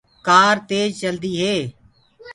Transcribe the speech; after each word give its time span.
ڪآر 0.27 0.55
تيج 0.69 0.89
چلدي 1.01 1.31
هي۔ 1.41 1.55